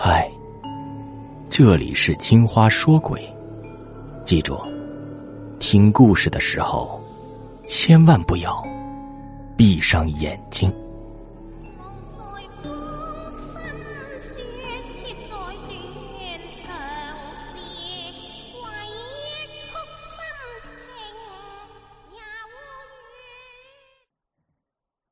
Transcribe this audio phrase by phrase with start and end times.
[0.00, 0.30] 嗨，
[1.50, 3.20] 这里是金花说鬼，
[4.24, 4.56] 记住，
[5.58, 7.02] 听故事的时候
[7.66, 8.64] 千万不要
[9.56, 10.72] 闭上眼睛。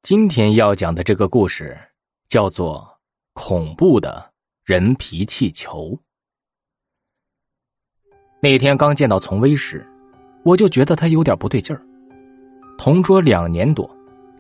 [0.03, 1.77] 今天要讲的这个故事
[2.29, 2.89] 叫做
[3.43, 4.25] 《恐怖的》。
[4.67, 5.97] 人皮气球。
[8.43, 9.87] 那天刚见到丛薇时，
[10.43, 11.81] 我就觉得她有点不对劲儿。
[12.77, 13.89] 同桌两年多，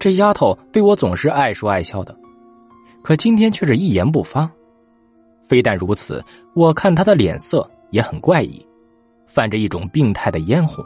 [0.00, 2.18] 这丫头对我总是爱说爱笑的，
[3.04, 4.50] 可今天却是一言不发。
[5.44, 6.20] 非但如此，
[6.54, 8.66] 我看她的脸色也很怪异，
[9.28, 10.84] 泛着一种病态的嫣红。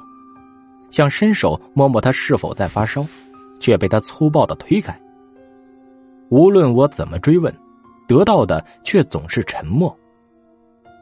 [0.91, 3.07] 想伸手摸摸她是否在发烧，
[3.59, 4.95] 却被她粗暴的推开。
[6.29, 7.51] 无论我怎么追问。
[8.11, 9.97] 得到的却总是沉默。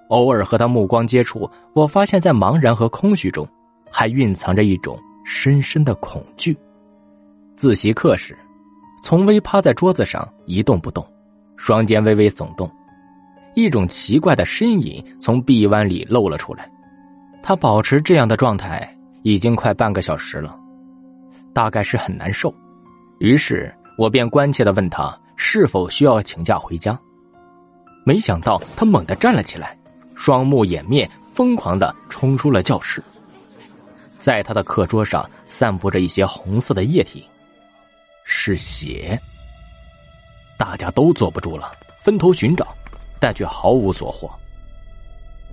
[0.09, 3.49] 偶尔和他目光接触，我发现，在茫然和空虚中，
[3.91, 6.55] 还蕴藏着一种深深的恐惧。
[7.55, 8.37] 自习课时，
[9.03, 11.03] 丛薇趴在桌子上一动不动，
[11.57, 12.71] 双肩微微耸动，
[13.55, 16.71] 一种奇怪的身影从臂弯里露了出来。
[17.43, 18.87] 他保持这样的状态
[19.23, 20.55] 已经快半个小时了，
[21.55, 22.53] 大概是很难受。
[23.19, 25.19] 于是我便关切的问他。
[25.41, 26.99] 是否需要请假回家？
[28.05, 29.79] 没想到他猛地站了起来，
[30.17, 33.03] 双目掩面，疯狂的冲出了教室。
[34.19, 37.25] 在他的课桌上散布着一些红色的液体，
[38.25, 39.19] 是血。
[40.57, 42.67] 大家都坐不住了，分头寻找，
[43.21, 44.29] 但却毫无所获。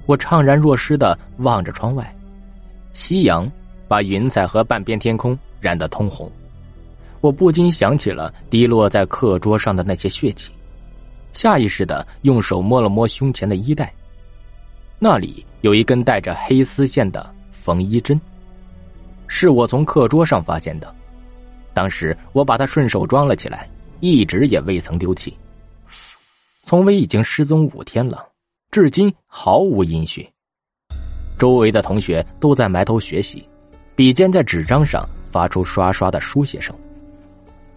[0.08, 2.14] 我怅然若失的望着窗外，
[2.94, 3.50] 夕阳
[3.88, 6.30] 把云彩和半边天空染得通红。
[7.26, 10.52] 我不禁想起了滴落在课桌上的那些血迹，
[11.34, 13.92] 下意识的用手摸了摸胸前的衣带，
[15.00, 18.22] 那里有一根带着黑丝线的缝衣针，
[19.26, 20.96] 是我从课桌上发现的。
[21.74, 23.68] 当时我把它顺手装了起来，
[24.02, 25.36] 一直也未曾丢弃。
[26.62, 28.24] 丛薇已经失踪五天了，
[28.70, 30.24] 至今毫无音讯。
[31.40, 33.50] 周围的同学都在埋头学习，
[33.96, 36.72] 笔尖在纸张上发出刷刷的书写声。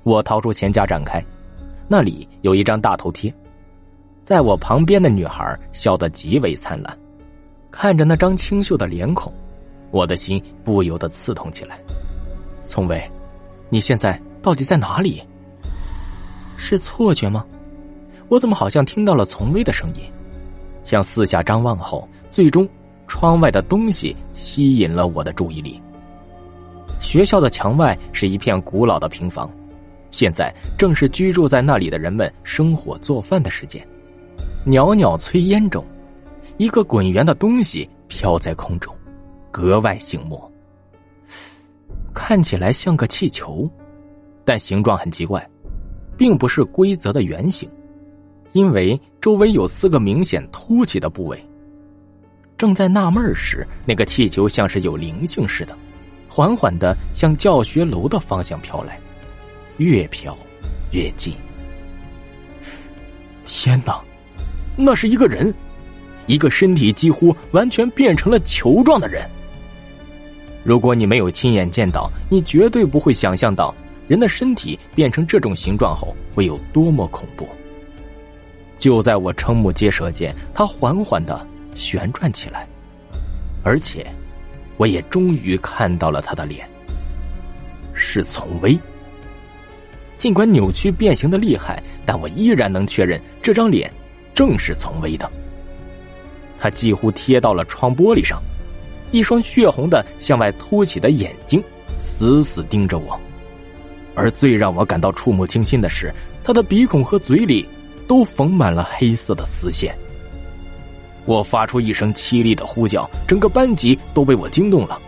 [0.08, 1.22] 我掏出钱夹展开，
[1.86, 3.32] 那里有一张大头贴，
[4.22, 6.98] 在我旁边的女孩笑得极为灿烂，
[7.70, 9.30] 看着那张清秀的脸孔，
[9.90, 11.78] 我的心不由得刺痛起来。
[12.64, 12.98] 丛薇，
[13.68, 15.22] 你现在到底在哪里？
[16.56, 17.44] 是错觉吗？
[18.28, 20.00] 我怎么好像听到了丛薇的声音？
[20.84, 22.66] 向四下张望后，最终，
[23.06, 25.78] 窗外的东西吸引了我的注意力。
[26.98, 29.50] 学校的墙外是一片古老的平房。
[30.10, 33.86] 现在正是居住在那里的人们生火做饭的时间，
[34.64, 35.84] 袅袅炊烟中，
[36.56, 38.94] 一个滚圆的东西飘在空中，
[39.50, 40.42] 格外醒目。
[42.14, 43.70] 看起来像个气球，
[44.44, 45.46] 但形状很奇怪，
[46.16, 47.70] 并不是规则的圆形，
[48.52, 51.44] 因为周围有四个明显凸起的部位。
[52.56, 55.76] 正在纳闷时，那个气球像是有灵性似的，
[56.28, 58.98] 缓缓的向教学楼的方向飘来。
[59.78, 60.36] 越飘
[60.92, 61.34] 越近。
[63.44, 64.00] 天哪，
[64.76, 65.52] 那是一个人，
[66.26, 69.28] 一个身体几乎完全变成了球状的人。
[70.64, 73.74] 如果你没有亲眼见到，你绝对不会想象到
[74.06, 77.48] 人的身体变成这种形状后会有多么恐怖。
[78.78, 82.68] 就在我瞠目结舌间，它缓缓的旋转起来，
[83.64, 84.06] 而且，
[84.76, 86.68] 我也终于看到了他的脸，
[87.94, 88.78] 是丛威。
[90.18, 93.90] 尽管扭曲变形的厉害，但我依然能确认这张脸
[94.34, 95.30] 正是丛薇的。
[96.58, 98.42] 他几乎贴到了窗玻璃上，
[99.12, 101.62] 一双血红的向外凸起的眼睛
[101.98, 103.18] 死死盯着我。
[104.16, 106.12] 而最让我感到触目惊心的是，
[106.42, 107.64] 他的鼻孔和嘴里
[108.08, 109.96] 都缝满了黑色的丝线。
[111.24, 115.00] 我发出一声凄厉的呼叫，整个班级都被我惊动了。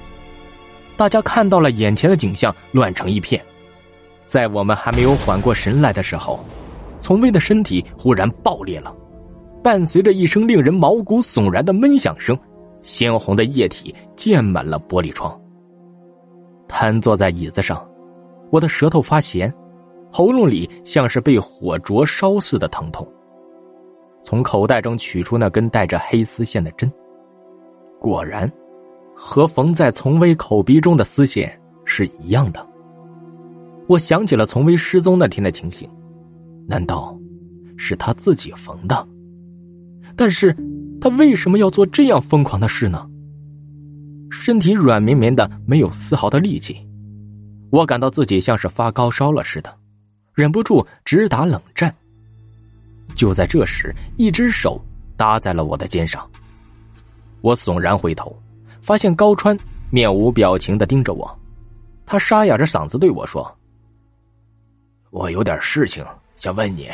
[0.97, 3.43] 大家看到了眼前的景象，乱成一片。
[4.31, 6.39] 在我们还没有缓过神来的时候，
[7.01, 8.95] 丛薇的身体忽然爆裂了，
[9.61, 12.39] 伴随着一声令人毛骨悚然的闷响声，
[12.81, 15.37] 鲜红的液体溅满了玻璃窗。
[16.69, 17.85] 瘫坐在椅子上，
[18.53, 19.53] 我的舌头发咸，
[20.13, 23.05] 喉咙里像是被火灼烧似的疼痛。
[24.23, 26.89] 从口袋中取出那根带着黑丝线的针，
[27.99, 28.49] 果然，
[29.13, 32.65] 和缝在丛薇口鼻中的丝线是一样的。
[33.91, 35.91] 我想起了丛薇失踪那天的情形，
[36.69, 37.19] 难道
[37.77, 39.09] 是他自己缝的？
[40.15, 40.57] 但是
[41.01, 43.05] 他为什么要做这样疯狂的事呢？
[44.31, 46.77] 身体软绵绵的，没有丝毫的力气，
[47.71, 49.77] 我感到自己像是发高烧了似的，
[50.35, 51.93] 忍不住直打冷战。
[53.17, 54.81] 就在这时，一只手
[55.17, 56.25] 搭在了我的肩上，
[57.41, 58.41] 我悚然回头，
[58.81, 59.59] 发现高川
[59.91, 61.29] 面无表情的盯着我，
[62.07, 63.53] 他沙哑着嗓子对我说
[65.11, 66.05] ：“我有点事情
[66.37, 66.91] 想问你，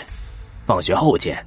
[0.67, 1.45] 放学后见。”